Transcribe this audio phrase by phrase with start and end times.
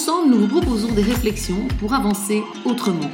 [0.00, 3.10] Ensemble, nous vous proposons des réflexions pour avancer autrement.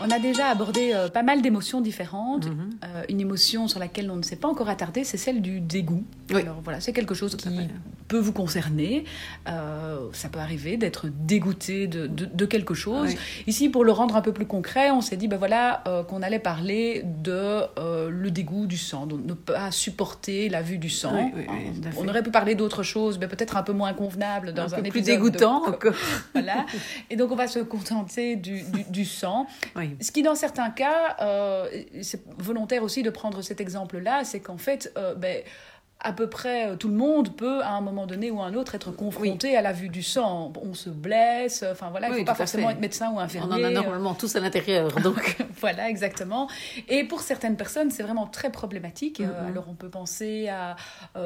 [0.00, 2.46] On a déjà abordé euh, pas mal d'émotions différentes.
[2.46, 6.04] Euh, une émotion sur laquelle on ne s'est pas encore attardé, c'est celle du dégoût.
[6.32, 6.42] Oui.
[6.42, 7.48] Alors voilà, c'est quelque chose qui
[8.06, 9.04] peut vous concerner.
[9.48, 13.10] Euh, ça peut arriver d'être dégoûté de, de- de quelque chose.
[13.10, 13.18] Oui.
[13.46, 16.38] Ici, pour le rendre un peu plus concret, on s'est dit ben voilà qu'on allait
[16.38, 17.62] parler de
[18.08, 21.12] le dégoût du sang, donc ne pas supporter la vue du sang.
[21.34, 21.42] Oui,
[21.98, 24.82] on aurait pu parler d'autres choses, mais peut-être un peu moins convenables dans un, un
[24.82, 25.92] peu plus de- dégoûtant encore.
[26.34, 26.64] voilà.
[27.10, 29.46] Et donc, on va se contenter du, du- du sang.
[29.76, 29.87] Oui.
[30.00, 31.68] Ce qui, dans certains cas, euh,
[32.02, 35.42] c'est volontaire aussi de prendre cet exemple-là, c'est qu'en fait, euh, ben,
[36.00, 38.54] à peu près euh, tout le monde peut, à un moment donné ou à un
[38.54, 40.52] autre, être confronté à la vue du sang.
[40.62, 42.74] On se blesse, enfin voilà, il ne Oui, faut pas forcément fait.
[42.74, 43.52] être médecin ou On infirmier.
[43.52, 45.36] en a euh, normalement tous à l'intérieur, donc.
[45.60, 46.48] voilà, exactement.
[46.88, 49.20] Et pour certaines personnes, c'est vraiment très problématique.
[49.20, 49.48] Euh, Mhm.
[49.52, 50.76] alors, on peut penser à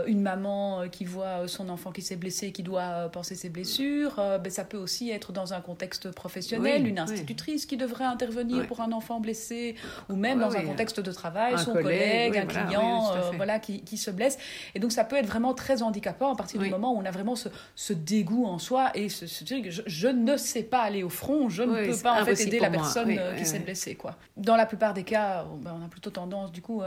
[0.06, 4.14] une maman qui voit son enfant qui s'est blessé, qui doit penser ses blessures.
[4.18, 8.04] Euh, ben, ça peut aussi être dans un contexte professionnel, Oui, une institutrice qui devrait
[8.04, 9.74] intervenir pour un enfant blessé,
[10.08, 13.58] ou même dans un contexte de travail, Un son collègue, un voilà, client, euh, voilà,
[13.58, 14.38] qui, qui se blesse.
[14.74, 16.66] Et donc, ça peut être vraiment très handicapant à partir Oui.
[16.66, 19.82] du moment où on a vraiment ce, ce dégoût en soi et ce, ce je,
[19.86, 22.58] je ne sais pas aller au front, je ne Oui, peux pas en fait aider
[22.60, 22.82] la moi.
[22.82, 24.16] personne Oui, euh, qui s'est blessée quoi.
[24.36, 26.86] Dans la plupart des cas, on ben, a plutôt tendance du coup à,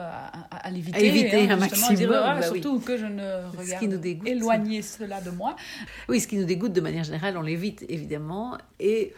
[0.51, 3.05] à- à l'éviter, À éviter hein, un à dire, maximum, ah, bah surtout que je
[3.05, 4.27] ne Ce regarde qui nous dégoûte.
[4.27, 5.55] éloigner cela de moi.
[6.09, 8.57] Oui, ce qui nous dégoûte de manière générale, on l'évite évidemment.
[8.79, 9.13] Et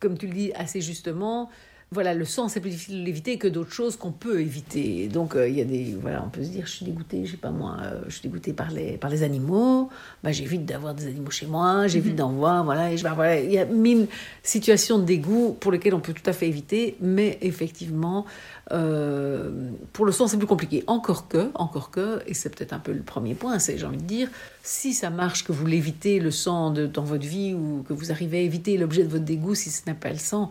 [0.00, 1.48] comme tu le dis assez justement,
[1.94, 5.08] voilà, le sang, c'est plus difficile de l'éviter que d'autres choses qu'on peut éviter.
[5.08, 5.96] Donc, euh, il y a des.
[5.98, 8.28] Voilà, on peut se dire, je suis dégoûté, je sais pas moi, euh, je suis
[8.28, 9.88] dégoûté par les, par les animaux.
[10.22, 12.92] Bah, j'évite d'avoir des animaux chez moi, j'évite d'en voir, voilà.
[12.92, 13.40] Et je, bah, voilà.
[13.40, 14.08] Il y a mille
[14.42, 18.26] situations de dégoût pour lesquelles on peut tout à fait éviter, mais effectivement,
[18.72, 19.50] euh,
[19.92, 20.84] pour le sang, c'est plus compliqué.
[20.86, 23.96] Encore que, encore que, et c'est peut-être un peu le premier point, c'est, j'ai envie
[23.98, 24.28] de dire,
[24.62, 28.10] si ça marche que vous l'évitez, le sang de- dans votre vie, ou que vous
[28.10, 30.50] arrivez à éviter l'objet de votre dégoût, si ce n'est pas le sang,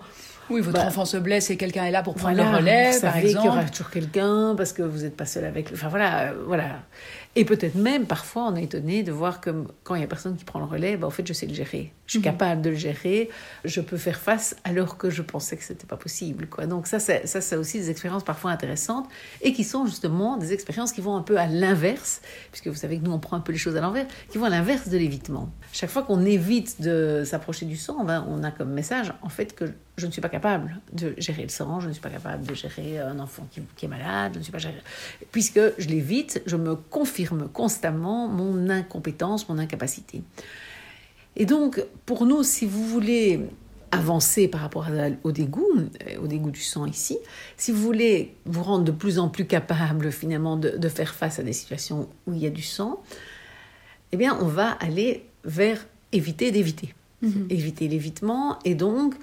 [0.50, 2.92] Oui, votre Bah, enfant se blesse et quelqu'un est là pour prendre voilà, le relais,
[2.92, 3.70] vous par savez qu'il y aura exemple.
[3.72, 5.70] toujours quelqu'un parce que vous n'êtes pas seul avec.
[5.74, 6.80] Enfin voilà, euh, voilà.
[7.36, 9.50] Et peut-être même parfois on est étonné de voir que
[9.84, 11.54] quand il y a personne qui prend le relais, bah, en fait je sais le
[11.54, 11.92] gérer.
[12.06, 12.26] Je suis Mhm.
[12.26, 13.30] capable de le gérer.
[13.66, 16.48] Je peux faire face alors que je pensais que c'était pas possible.
[16.48, 16.68] Quoi.
[16.68, 19.08] Donc ça, c'est- ça, c'est aussi des expériences parfois intéressantes
[19.42, 22.22] et qui sont justement des expériences qui vont un peu à l'inverse,
[22.52, 24.46] puisque vous savez que nous on prend un peu les choses à l'envers, qui vont
[24.46, 25.50] à l'inverse de l'évitement.
[25.72, 29.56] Chaque fois qu'on évite de s'approcher du sang, ben, on a comme message en fait
[29.56, 29.66] que
[29.98, 32.54] je ne suis pas capable de gérer le sang, je ne suis pas capable de
[32.54, 34.82] gérer un enfant qui, qui est malade, je ne suis pas géré-
[35.32, 40.24] puisque je l'évite, je me confirme constamment mon incompétence, mon incapacité.
[41.36, 43.42] Et donc, pour nous, si vous voulez
[43.92, 44.88] avancer par rapport
[45.24, 47.20] au dégoût, euh, au dégoût du sang ici,
[47.58, 51.38] si vous voulez vous rendre de plus en plus capable finalement de, de faire face
[51.38, 53.04] à des situations où il y a du sang,
[54.12, 56.94] eh bien, on va aller vers éviter d'éviter.
[57.50, 58.60] Éviter l'évitement.
[58.66, 59.16] Et donc,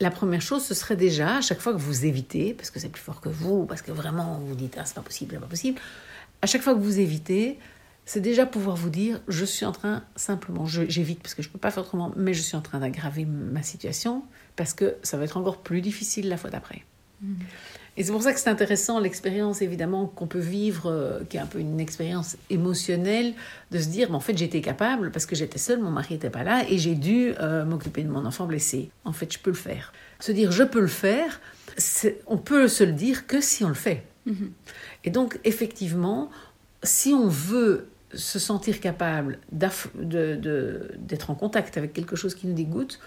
[0.00, 2.88] la première chose, ce serait déjà, à chaque fois que vous évitez, parce que c'est
[2.88, 5.46] plus fort que vous, parce que vraiment vous dites, ah, c'est pas possible, c'est pas
[5.46, 5.80] possible,
[6.42, 7.58] à chaque fois que vous évitez,
[8.04, 11.58] c'est déjà pouvoir vous dire, je suis en train, simplement, j'évite parce que je peux
[11.58, 14.24] pas faire autrement, mais je suis en train d'aggraver ma situation,
[14.56, 16.84] parce que ça va être encore plus difficile la fois d'après.
[17.96, 21.40] Et c'est pour ça que c'est intéressant l'expérience évidemment qu'on peut vivre, euh, qui est
[21.40, 23.34] un peu une expérience émotionnelle,
[23.70, 26.30] de se dire, mais en fait j'étais capable parce que j'étais seule, mon mari n'était
[26.30, 28.90] pas là et j'ai dû euh, m'occuper de mon enfant blessé.
[29.04, 29.92] En fait, je peux le faire.
[30.18, 31.40] Se dire, je peux le faire,
[32.26, 34.04] on peut se le dire que si on le fait.
[35.04, 36.30] Et donc effectivement,
[36.82, 43.00] si on veut se sentir capable d'être en contact avec quelque chose qui nous dégoûte,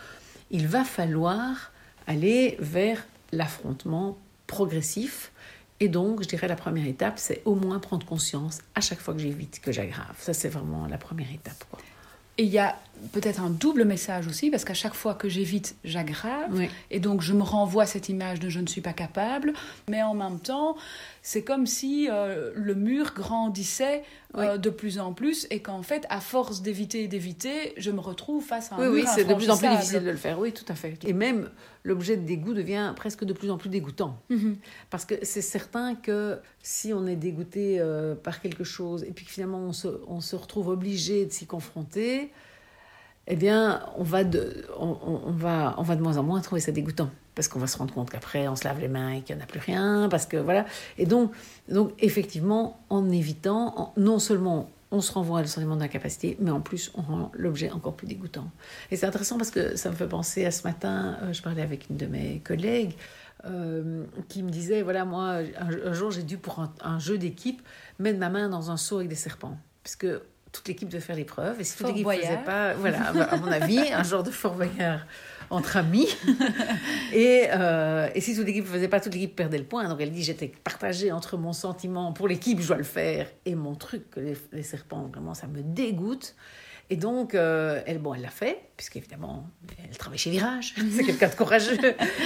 [0.52, 1.72] il va falloir
[2.06, 4.18] aller vers l'affrontement
[4.48, 5.32] progressif.
[5.80, 9.14] Et donc, je dirais la première étape, c'est au moins prendre conscience à chaque fois
[9.14, 10.16] que j'évite que j'aggrave.
[10.18, 11.64] Ça, c'est vraiment la première étape.
[11.70, 11.80] quoi.
[12.40, 12.76] Et il y a
[13.12, 16.50] peut-être un double message aussi, parce qu'à chaque fois que j'évite, j'aggrave.
[16.52, 16.70] Oui.
[16.92, 19.54] Et donc, je me renvoie cette image de je ne suis pas capable.
[19.90, 20.76] Mais en même temps,
[21.22, 24.04] c'est comme si euh, le mur grandissait
[24.36, 24.60] euh, Oui.
[24.60, 28.44] de plus en plus et qu'en fait, à force d'éviter et d'éviter, je me retrouve
[28.44, 30.40] face à un Oui, mur oui, c'est de plus en plus difficile de le faire.
[30.40, 30.98] Oui, tout à fait.
[31.06, 31.50] Et même
[31.84, 34.20] l'objet de dégoût devient presque de plus en plus dégoûtant.
[34.30, 34.58] Mhm.
[34.90, 39.26] Parce que c'est certain que si on est dégoûté euh, par quelque chose et puis
[39.26, 42.32] que finalement on se, on se retrouve obligé de s'y confronter,
[43.28, 46.72] eh bien, on va, de, on, va, on va de moins en moins trouver ça
[46.72, 47.10] dégoûtant.
[47.36, 49.42] Parce qu'on va se rendre compte qu'après, on se lave les mains et qu'il n'y
[49.42, 50.08] en a plus rien.
[50.10, 50.66] Parce que voilà.
[50.98, 51.32] Et donc,
[51.70, 56.62] donc effectivement, en évitant, non seulement on se renvoie à le sentiment d'incapacité, mais en
[56.62, 58.50] plus, on rend l'objet encore plus dégoûtant.
[58.90, 61.62] Et c'est intéressant parce que ça me fait penser à ce matin, euh, je parlais
[61.62, 62.94] avec une de mes collègues
[63.46, 67.62] euh, qui me disait, voilà, moi, un, jour, j'ai dû, pour un, jeu d'équipe,
[68.00, 69.58] mettre ma main dans un seau avec des serpents.
[69.84, 70.08] Puisque
[70.52, 71.60] toute l'équipe devait faire l'épreuve.
[71.60, 74.56] Et si toute l'équipe ne faisait pas, voilà, à mon avis, un genre de Fort
[74.56, 75.06] Boyard
[75.50, 76.08] entre amis.
[77.14, 79.88] et, euh, et si toute l'équipe ne faisait pas, toute l'équipe perdait le point.
[79.88, 83.56] Donc elle dit j'étais partagée entre mon sentiment pour l'équipe, je dois le faire, et
[83.56, 84.20] mon truc, que
[84.52, 86.36] les, serpents, vraiment, ça me dégoûte.
[86.90, 89.50] Et donc, euh, elle, bon, elle l'a fait, puisqu'évidemment,
[89.84, 90.74] elle travaille chez Virage.
[90.96, 91.78] C'est quelqu'un de courageux.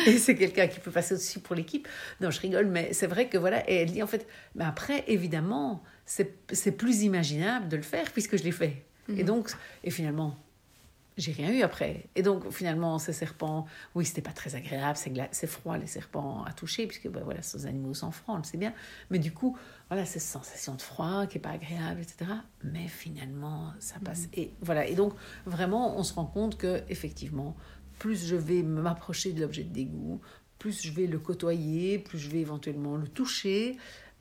[0.05, 1.87] et c'est quelqu'un qui peut passer aussi pour l'équipe.
[2.19, 3.67] Non, je rigole, mais c'est vrai que voilà.
[3.67, 8.37] Et elle dit, en fait, mais après, évidemment, c'est plus imaginable de le faire, puisque
[8.37, 8.85] je l'ai fait.
[9.09, 9.23] Et mhm.
[9.23, 9.51] donc,
[9.83, 10.37] et finalement,
[11.17, 12.05] j'ai rien eu après.
[12.15, 13.65] Et donc, finalement, ces serpents,
[13.95, 14.97] oui, c'était pas très agréable,
[15.31, 17.93] c'est froid les serpents à toucher, puisque ben, voilà, ces animaux
[18.27, 18.73] on le sait bien.
[19.09, 19.57] Mais du coup,
[19.89, 22.31] voilà, cette sensation de froid qui est pas agréable, etc.
[22.63, 24.03] Mais finalement, ça mm.
[24.03, 24.27] passe.
[24.33, 25.13] Et voilà, et donc,
[25.45, 27.55] vraiment, on se rend compte que, effectivement,
[27.99, 30.21] plus je vais m'approcher de l'objet de dégoût,
[30.59, 33.77] plus je vais le côtoyer, plus je vais éventuellement le toucher,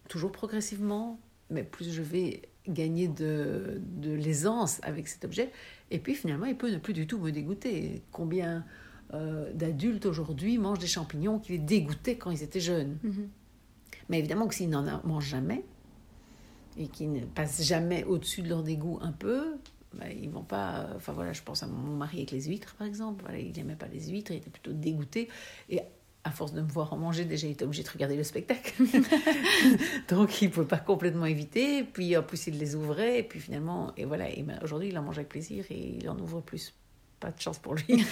[0.08, 5.50] toujours progressivement, mais plus je vais gagner de, de l'aisance avec cet objet.
[5.90, 8.02] Et puis finalement, il peut ne plus du tout me dégoûter.
[8.12, 8.64] Combien
[9.12, 13.28] euh, d'adultes aujourd'hui mangent des champignons qui les dégoûtaient quand ils étaient jeunes mhm.
[14.08, 15.64] Mais évidemment que s'ils n'en mangent jamais
[16.76, 19.56] et qu'ils ne passent jamais au-dessus de leur dégoût un peu,
[19.94, 20.88] ben, ils vont pas.
[20.96, 23.22] Enfin voilà, je pense à mon mari avec les huîtres par exemple.
[23.22, 25.28] Voilà, il n'aimait pas les huîtres, il était plutôt dégoûté.
[25.68, 25.80] Et
[26.24, 28.74] à force de me voir en manger, déjà, il était obligé de regarder le spectacle.
[30.08, 31.82] Donc, il ne pouvait pas complètement éviter.
[31.82, 33.20] Puis, en plus, il les ouvrait.
[33.20, 34.28] Et puis, finalement, et voilà.
[34.28, 36.74] Et ben, aujourd'hui, il en mange avec plaisir et il en ouvre plus.
[37.20, 38.04] Pas de chance pour lui.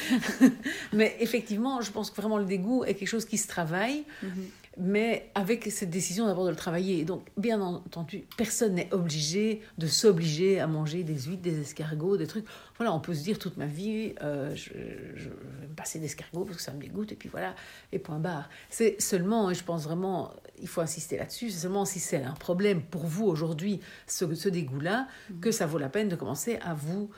[0.92, 4.04] Mais effectivement, je pense que vraiment le dégoût est quelque chose qui se travaille.
[4.24, 7.04] Mm-hmm mais avec cette décision d'abord de le travailler.
[7.04, 12.26] Donc, bien entendu, personne n'est obligé de s'obliger à manger des huîtres, des escargots, des
[12.26, 12.46] trucs.
[12.76, 16.58] Voilà, on peut se dire toute ma vie, euh, je, vais me passer d'escargots parce
[16.58, 17.54] que ça me dégoûte, et puis voilà,
[17.92, 18.48] et point barre.
[18.70, 22.34] C'est seulement, et je pense vraiment, il faut insister là-dessus, c'est seulement si c'est un
[22.34, 25.40] problème pour vous aujourd'hui, ce, ce dégoût-là, mm-hmm.
[25.40, 27.10] que ça vaut la peine de commencer à vous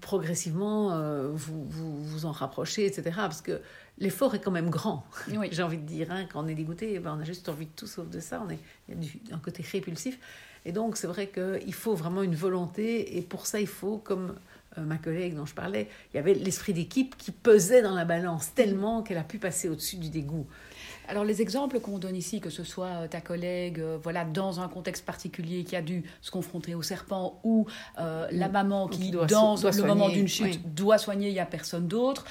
[0.00, 3.12] progressivement euh, vous, vous, vous en rapprocher, etc.
[3.16, 3.60] Parce que
[3.98, 5.48] l'effort est quand même grand, oui.
[5.52, 6.10] j'ai envie de dire.
[6.10, 8.42] Hein, quand on est dégoûté, ben, on a juste envie de tout sauf de ça.
[8.44, 8.58] On est,
[8.88, 10.18] il y a du, un côté répulsif.
[10.66, 13.16] Et donc, c'est vrai qu'il faut vraiment une volonté.
[13.16, 14.34] Et pour ça, il faut, comme
[14.78, 18.04] euh, ma collègue dont je parlais, il y avait l'esprit d'équipe qui pesait dans la
[18.04, 20.46] balance tellement qu'elle a pu passer au-dessus du dégoût.
[21.08, 24.60] Alors les exemples qu'on donne ici, que ce soit euh, ta collègue, euh, voilà, dans
[24.60, 27.66] un contexte particulier qui a dû se confronter au serpent, ou
[27.96, 32.24] la maman qui, dans le moment d'une chute, doit soigner, il n'y a personne d'autre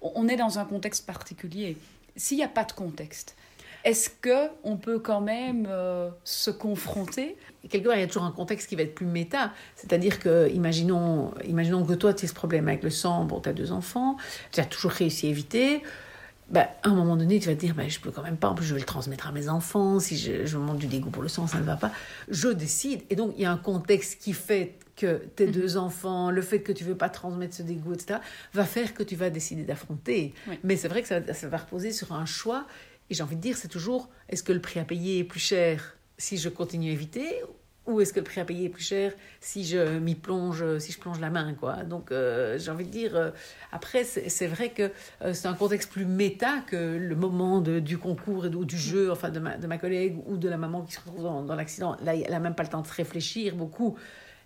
[0.00, 1.76] on est dans un contexte particulier.
[2.16, 3.36] S'il n'y a pas de contexte,
[3.84, 7.36] est-ce que on peut quand même euh, se confronter?
[7.68, 9.52] Quelque part, il y a toujours un contexte qui va être plus méta.
[9.74, 13.48] C'est-à-dire que, imaginons, imaginons que toi, tu as ce problème avec le sang, bon, tu
[13.48, 14.16] as deux enfants,
[14.52, 15.82] tu as toujours réussi à éviter.
[16.50, 18.48] Ben, à un moment donné, tu vas te dire, ben, je peux quand même pas,
[18.48, 21.10] en plus je vais le transmettre à mes enfants, si je, je montre du dégoût
[21.10, 21.92] pour le sang, ça ne va pas.
[22.28, 23.02] Je décide.
[23.08, 25.52] Et donc, il y a un contexte qui fait que tes mhm.
[25.52, 28.18] deux enfants, le fait que tu veux pas transmettre ce dégoût, etc.,
[28.52, 30.34] va faire que tu vas décider d'affronter.
[30.64, 32.66] Mais c'est vrai que ça, ça va reposer sur un choix.
[33.08, 35.40] Et j'ai envie de dire, c'est toujours, est-ce que le prix à payer est plus
[35.40, 37.42] cher si je continue à éviter
[37.86, 40.92] ou est-ce que le prix à payer est plus cher si je m'y plonge, si
[40.92, 41.82] je plonge la main, quoi.
[41.84, 43.30] Donc, euh, j'ai envie de dire, euh,
[43.72, 44.90] après, c'est vrai que
[45.22, 49.30] euh, c'est un contexte plus méta que le moment du concours ou du jeu, enfin,
[49.30, 51.96] de ma, de ma, collègue ou de la maman qui se retrouve dans, dans l'accident.
[52.02, 53.96] Là, elle n'a même pas le temps de réfléchir beaucoup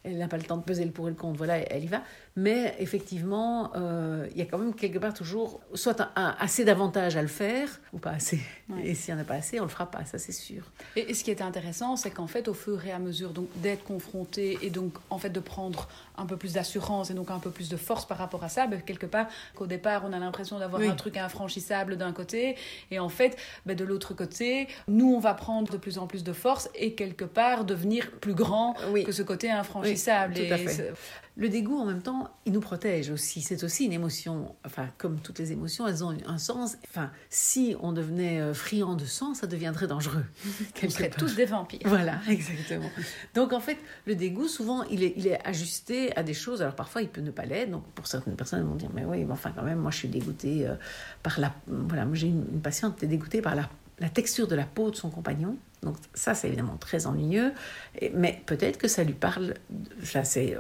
[0.05, 1.87] elle n'a pas le temps de peser le pour et le contre, voilà, elle y
[1.87, 2.03] va.
[2.37, 7.17] Mais effectivement, euh, il y a quand même quelque part toujours soit un, assez d'avantages
[7.17, 8.41] à le faire ou pas assez.
[8.83, 10.65] Et s'il n'y en a pas assez, on le fera pas, ça c'est sûr.
[10.97, 13.85] Et, ce qui est intéressant, c'est qu'en fait, au fur et à mesure donc d'être
[13.85, 15.87] confronté et donc en fait de prendre
[16.19, 18.67] un peu plus d'assurance et donc un peu plus de force par rapport à ça,
[18.67, 22.57] ben, quelque part qu'au départ on a l'impression d'avoir un truc infranchissable d'un côté
[22.91, 23.37] et en fait
[23.67, 26.95] ben, de l'autre côté, nous on va prendre de plus en plus de force et
[26.95, 28.75] quelque part devenir plus grand
[29.05, 30.35] que ce côté infranchissable
[31.37, 33.41] le dégoût, en même temps, il nous protège aussi.
[33.41, 36.77] C'est aussi une émotion, enfin, comme toutes les émotions, elles ont un sens.
[36.89, 40.25] Enfin, si on devenait euh, friand de sang, ça deviendrait dangereux.
[40.85, 41.81] On serait tous des vampires.
[41.87, 42.89] Voilà, exactement.
[43.35, 46.63] Donc, en fait, le dégoût, souvent, il est, il est ajusté à des choses.
[46.63, 47.71] Alors, parfois, il peut ne pas l'être.
[47.71, 49.97] Donc, pour certaines personnes, elles vont dire, mais oui, mais enfin, quand même, moi, je
[49.97, 50.77] suis dégoûtée euh,
[51.25, 51.53] par la...
[51.67, 54.97] Voilà, j'ai une, patiente qui est dégoûtée par la, la texture de la peau de
[54.97, 55.57] son compagnon.
[55.85, 57.53] Donc ça, c'est évidemment très ennuyeux,
[58.15, 59.55] mais peut-être que ça lui parle.
[60.03, 60.57] Enfin, c'est,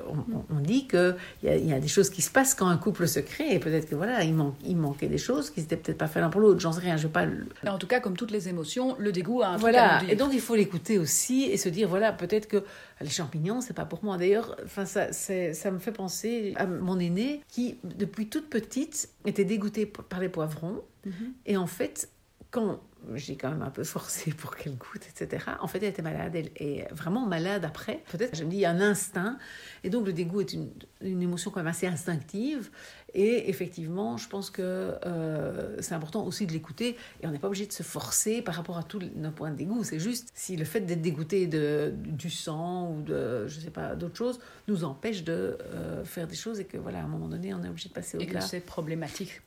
[0.50, 2.76] on, dit qu'il y, a, il y a des choses qui se passent quand un
[2.76, 5.98] couple se crée, et peut-être que voilà, il, il manquait des choses qui n'étaient peut-être
[5.98, 6.60] pas faites l'un pour l'autre.
[6.60, 7.26] J'en sais rien, je vais pas.
[7.66, 10.02] En tout cas, comme toutes les émotions, le dégoût a un voilà.
[10.08, 12.64] Et donc il faut l'écouter aussi et se dire voilà, peut-être que
[13.00, 14.16] les champignons, c'est pas pour moi.
[14.16, 19.44] D'ailleurs, enfin ça, ça me fait penser à mon aîné qui, depuis toute petite, était
[19.44, 20.82] dégoûté par les poivrons.
[21.04, 21.32] Mhm.
[21.46, 22.08] Et en fait,
[22.50, 22.80] quand
[23.14, 25.44] j'ai quand même un peu forcé pour qu'elle goûte, etc.
[25.60, 28.02] En fait, elle était malade, elle est vraiment malade après.
[28.10, 29.38] Peut-être, je me dis, il y a un instinct.
[29.82, 30.70] Et donc, le dégoût est une,
[31.00, 32.70] une émotion quand même assez instinctive.
[33.14, 34.62] Et effectivement, je pense que
[35.06, 36.96] euh, c'est important aussi de l'écouter.
[37.22, 39.56] Et on n'est pas obligé de se forcer par rapport à tous nos points de
[39.56, 39.84] dégoût.
[39.84, 43.94] C'est juste si le fait d'être dégoûté de, du sang ou de, je sais pas,
[43.94, 47.28] d'autres choses nous empêche de euh, faire des choses et que, voilà, à un moment
[47.28, 48.32] donné, on est obligé de passer au-delà.
[48.32, 49.40] Et que c'est problématique.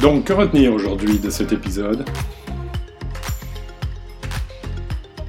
[0.00, 2.08] Donc, que retenir aujourd'hui de cet épisode?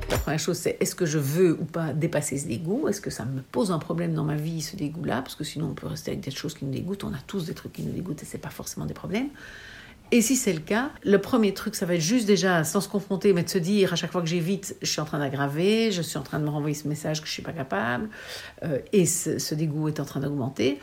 [0.10, 2.88] La première chose, c'est est-ce que je veux ou pas dépasser ce dégoût?
[2.88, 5.24] Est-ce que ça me pose un problème dans ma vie, ce dégoût-là?
[5.24, 7.04] Parce que sinon, on peut rester avec des choses qui nous dégoûtent.
[7.04, 9.28] On a tous des trucs qui nous dégoûtent et ce n'est pas forcément des problèmes.
[10.12, 12.88] Et si c'est le cas, le premier truc, ça va être juste déjà, sans se
[12.88, 15.92] confronter, mais de se dire à chaque fois que j'évite, je suis en train d'aggraver,
[15.92, 18.10] je suis en train de me renvoyer ce message que je ne suis pas capable,
[18.64, 20.80] euh, et ce, dégoût est en train d'augmenter.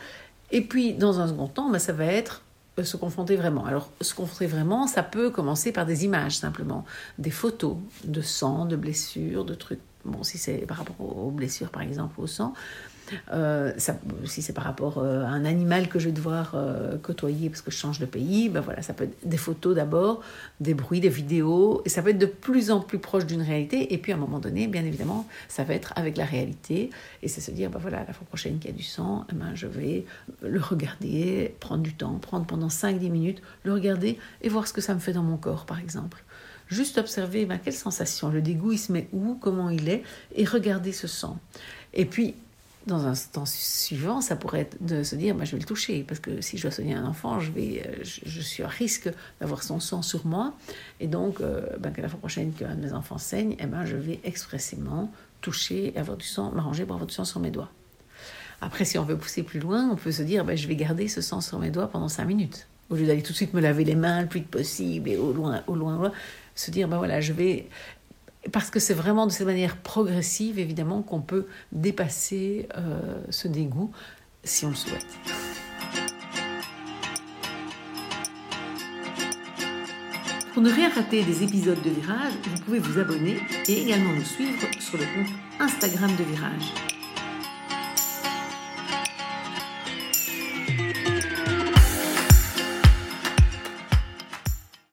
[0.51, 2.43] Et puis, dans un second temps, ben, ça va être
[2.83, 3.65] se confronter vraiment.
[3.65, 6.85] Alors, se confronter vraiment, ça peut commencer par des images simplement,
[7.17, 9.79] des photos de sang, de blessures, de trucs.
[10.05, 12.53] Bon, si c'est par rapport aux blessures, par exemple, au sang,
[13.31, 13.71] euh,
[14.25, 17.61] si c'est par rapport euh, à un animal que je vais devoir euh, côtoyer parce
[17.61, 20.21] que je change de pays, ben voilà, ça peut être des photos d'abord,
[20.59, 23.93] des bruits, des vidéos, et ça peut être de plus en plus proche d'une réalité.
[23.93, 26.89] Et puis à un moment donné, bien évidemment, ça va être avec la réalité,
[27.23, 29.35] et c'est se dire, ben voilà, la fois prochaine qu'il y a du sang, eh
[29.35, 30.05] ben, je vais
[30.41, 34.81] le regarder, prendre du temps, prendre pendant 5-10 minutes, le regarder et voir ce que
[34.81, 36.23] ça me fait dans mon corps, par exemple
[36.69, 40.03] juste observer ben, quelle sensation, le dégoût il se met où, comment il est,
[40.35, 41.39] et regarder ce sang.
[41.93, 42.35] Et puis
[42.89, 46.03] dans un temps suivant, ça pourrait être de se dire, bah, je vais le toucher,
[46.03, 49.09] parce que si je dois soigner un enfant, je, vais, euh, je, suis à risque
[49.39, 50.53] d'avoir son sang sur moi,
[50.99, 53.85] et donc, euh, ben, que la fois prochaine qu'un de mes enfants saigne, eh ben,
[53.85, 57.51] je vais expressément toucher et avoir du sang, m'arranger pour avoir du sang sur mes
[57.51, 57.69] doigts.
[58.61, 61.07] Après, si on veut pousser plus loin, on peut se dire, ben, je vais garder
[61.07, 62.67] ce sang sur mes doigts pendant cinq minutes.
[62.89, 65.31] Au lieu d'aller tout de suite me laver les mains le plus possible et au
[65.31, 66.11] loin, au loin, au loin,
[66.55, 67.69] se dire, ben voilà, je vais
[68.51, 73.91] parce que c'est vraiment de cette manière progressive, évidemment, qu'on peut dépasser euh, ce dégoût
[74.43, 75.07] si on le souhaite.
[80.53, 84.25] Pour ne rien rater des épisodes de Virage, vous pouvez vous abonner et également nous
[84.25, 86.98] suivre sur le compte Instagram de Virage.